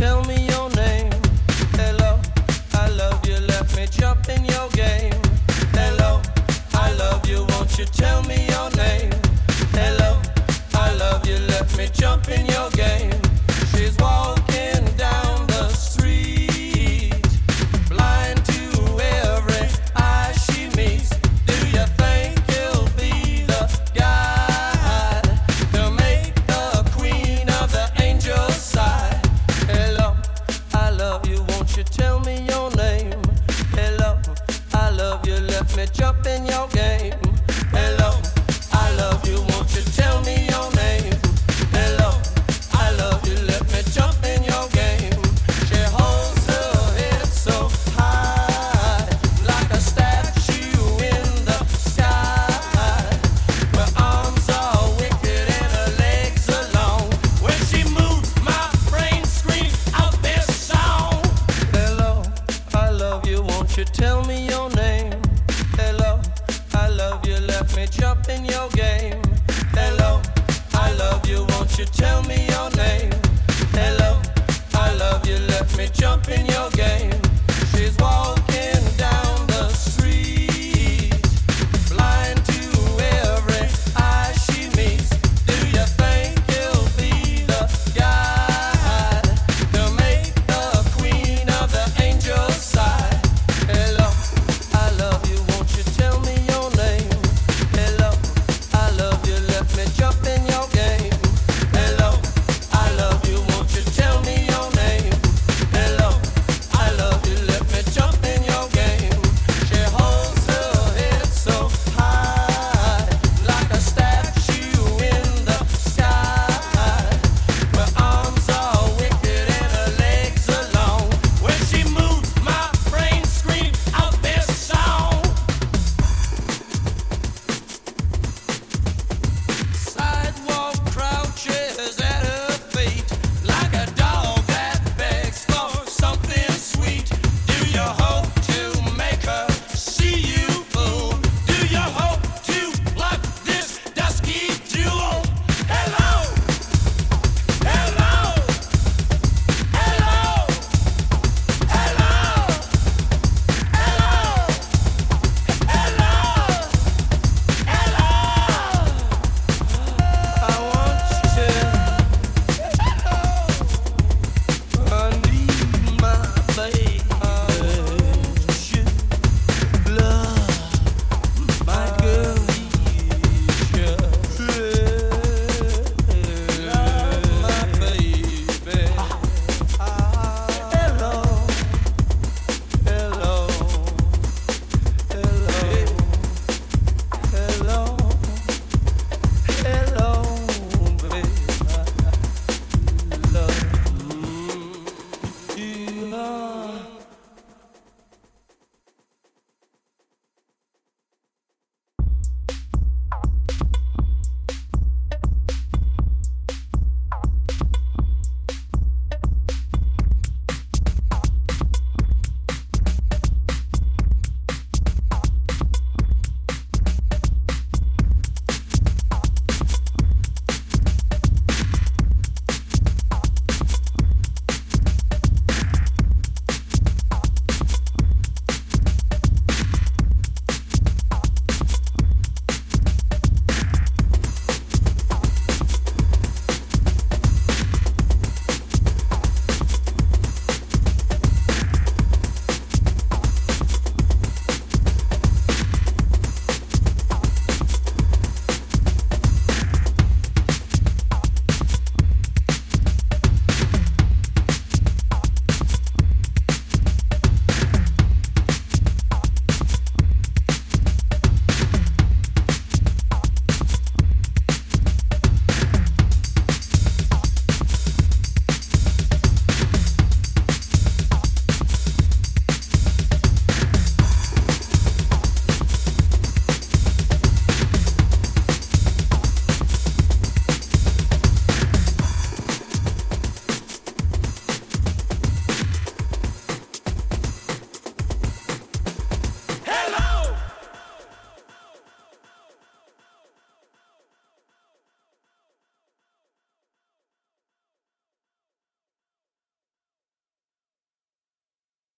tell 0.00 0.24
me 0.24 0.46
your 0.48 0.70
name? 0.70 1.10
Hello, 1.76 2.18
I 2.72 2.88
love 2.88 3.20
you, 3.26 3.36
let 3.52 3.66
me 3.76 3.86
your 4.46 4.68
game. 4.70 5.20
Hello, 5.74 6.22
I 6.72 6.90
love 6.94 7.28
you, 7.28 7.44
won't 7.50 7.78
you 7.78 7.84
tell 7.84 8.22
me 8.22 8.46
your 8.48 8.70
name? 8.70 8.79
tell 71.92 72.22
me 72.22 72.49